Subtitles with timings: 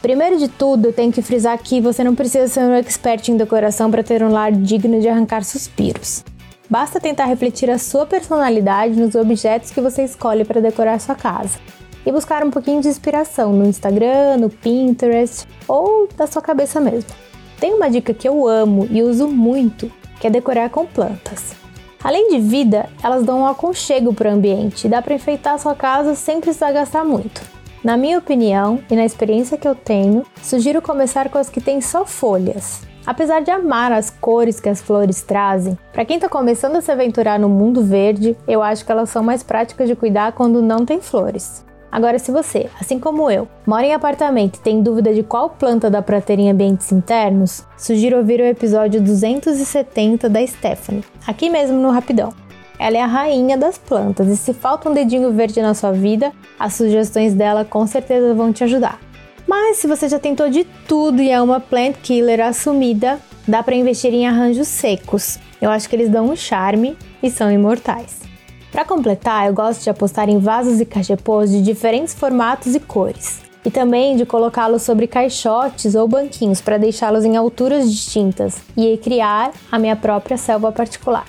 [0.00, 3.36] Primeiro de tudo, eu tenho que frisar que você não precisa ser um expert em
[3.36, 6.24] decoração para ter um lar digno de arrancar suspiros.
[6.70, 11.58] Basta tentar refletir a sua personalidade nos objetos que você escolhe para decorar sua casa
[12.06, 17.26] e buscar um pouquinho de inspiração no Instagram, no Pinterest ou da sua cabeça mesmo.
[17.58, 19.90] Tem uma dica que eu amo e uso muito,
[20.20, 21.54] que é decorar com plantas.
[22.04, 25.74] Além de vida, elas dão um aconchego para o ambiente dá para enfeitar a sua
[25.74, 27.40] casa sem precisar gastar muito.
[27.82, 31.80] Na minha opinião e na experiência que eu tenho, sugiro começar com as que têm
[31.80, 32.82] só folhas.
[33.06, 36.90] Apesar de amar as cores que as flores trazem, para quem está começando a se
[36.90, 40.84] aventurar no mundo verde, eu acho que elas são mais práticas de cuidar quando não
[40.84, 41.64] tem flores.
[41.96, 45.88] Agora, se você, assim como eu, mora em apartamento e tem dúvida de qual planta
[45.88, 51.78] dá para ter em ambientes internos, sugiro ouvir o episódio 270 da Stephanie, aqui mesmo
[51.78, 52.34] no Rapidão.
[52.78, 56.34] Ela é a rainha das plantas e se falta um dedinho verde na sua vida,
[56.58, 59.00] as sugestões dela com certeza vão te ajudar.
[59.48, 63.74] Mas se você já tentou de tudo e é uma plant killer assumida, dá para
[63.74, 65.38] investir em arranjos secos.
[65.62, 68.25] Eu acho que eles dão um charme e são imortais.
[68.72, 73.40] Para completar, eu gosto de apostar em vasos e cachepôs de diferentes formatos e cores.
[73.64, 79.50] E também de colocá-los sobre caixotes ou banquinhos para deixá-los em alturas distintas e criar
[79.72, 81.26] a minha própria selva particular.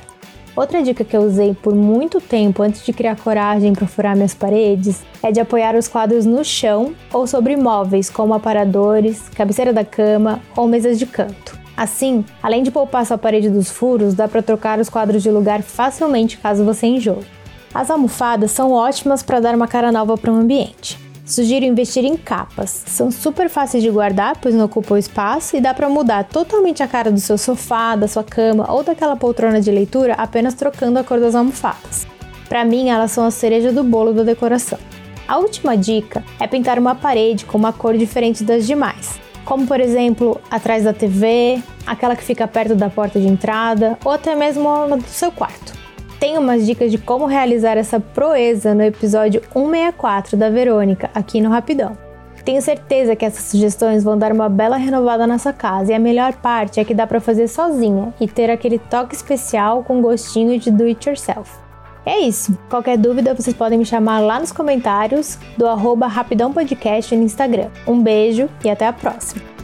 [0.55, 4.33] Outra dica que eu usei por muito tempo antes de criar coragem para furar minhas
[4.33, 9.85] paredes é de apoiar os quadros no chão ou sobre móveis como aparadores, cabeceira da
[9.85, 11.56] cama ou mesas de canto.
[11.77, 15.61] Assim, além de poupar sua parede dos furos, dá para trocar os quadros de lugar
[15.61, 17.23] facilmente caso você enjoe.
[17.71, 20.97] As almofadas são ótimas para dar uma cara nova para o ambiente.
[21.23, 22.83] Sugiro investir em capas.
[22.87, 26.87] São super fáceis de guardar, pois não ocupam espaço e dá para mudar totalmente a
[26.87, 31.03] cara do seu sofá, da sua cama ou daquela poltrona de leitura apenas trocando a
[31.03, 32.07] cor das almofadas.
[32.49, 34.79] Para mim, elas são a cereja do bolo da decoração.
[35.27, 39.79] A última dica é pintar uma parede com uma cor diferente das demais, como por
[39.79, 44.69] exemplo atrás da TV, aquela que fica perto da porta de entrada ou até mesmo
[44.97, 45.73] do seu quarto.
[46.19, 51.49] Tem umas dicas de como realizar essa proeza no episódio 164 da Verônica, aqui no
[51.49, 51.97] Rapidão.
[52.43, 55.99] Tenho certeza que essas sugestões vão dar uma bela renovada na sua casa e a
[55.99, 60.59] melhor parte é que dá para fazer sozinha e ter aquele toque especial com gostinho
[60.59, 61.66] de do it yourself.
[62.07, 62.57] É isso.
[62.69, 67.67] Qualquer dúvida vocês podem me chamar lá nos comentários do arroba Rapidão Podcast no Instagram.
[67.85, 69.56] Um beijo e até a próxima!